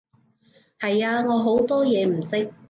[0.79, 2.51] 係啊，我好多嘢唔識